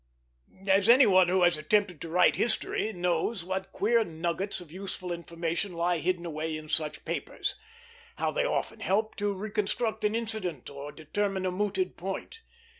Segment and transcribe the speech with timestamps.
[0.67, 5.73] Any one who has attempted to write history knows what queer nuggets of useful information
[5.73, 7.53] lie hidden away in such papers;
[8.15, 12.41] how they often help to reconstruct an incident, or determine a mooted point.